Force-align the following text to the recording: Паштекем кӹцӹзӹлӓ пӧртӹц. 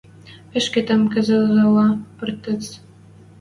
Паштекем 0.51 1.01
кӹцӹзӹлӓ 1.13 1.87
пӧртӹц. 2.17 2.63